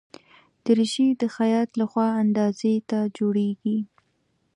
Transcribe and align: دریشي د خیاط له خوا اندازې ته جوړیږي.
دریشي 0.65 1.07
د 1.21 1.23
خیاط 1.35 1.69
له 1.79 1.85
خوا 1.91 2.07
اندازې 2.23 2.73
ته 2.89 2.99
جوړیږي. 3.17 3.77